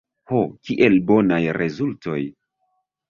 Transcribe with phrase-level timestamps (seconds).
[0.29, 0.37] Ho,
[0.69, 2.19] kiel bonaj rezultoj!